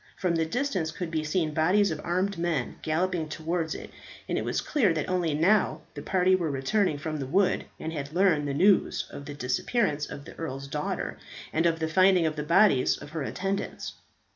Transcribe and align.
From 0.17 0.33
the 0.33 0.47
distance 0.47 0.89
could 0.89 1.11
be 1.11 1.23
seen 1.23 1.53
bodies 1.53 1.91
of 1.91 2.01
armed 2.03 2.39
men 2.39 2.79
galloping 2.81 3.29
towards 3.29 3.75
it, 3.75 3.91
and 4.27 4.35
it 4.35 4.43
was 4.43 4.59
clear 4.59 4.91
that 4.95 5.07
only 5.07 5.35
now 5.35 5.81
the 5.93 6.01
party 6.01 6.33
were 6.35 6.49
returning 6.49 6.97
from 6.97 7.17
the 7.19 7.27
wood, 7.27 7.65
and 7.79 7.93
had 7.93 8.11
learned 8.11 8.47
the 8.47 8.53
news 8.55 9.05
of 9.11 9.25
the 9.25 9.35
disappearance 9.35 10.09
of 10.09 10.25
the 10.25 10.33
Earl's 10.39 10.65
daughter, 10.67 11.19
and 11.53 11.67
of 11.67 11.77
the 11.77 11.87
finding 11.87 12.25
of 12.25 12.35
the 12.35 12.41
bodies 12.41 12.97
of 12.97 13.11
her 13.11 13.21
attendants. 13.21 13.93